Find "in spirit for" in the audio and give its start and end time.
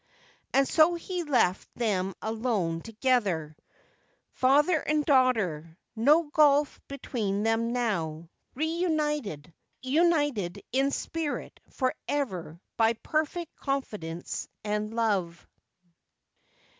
10.71-11.93